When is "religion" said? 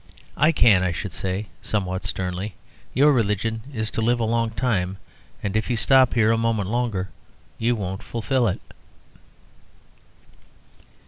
3.11-3.61